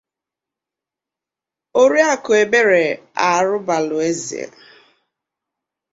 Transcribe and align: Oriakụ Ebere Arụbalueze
Oriakụ 1.81 2.31
Ebere 2.41 2.83
Arụbalueze 3.29 4.41